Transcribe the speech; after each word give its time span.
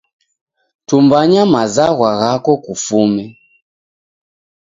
Tumbanya 0.87 1.41
mazwagha 1.55 2.11
ghako 2.19 2.51
kufume. 2.65 3.23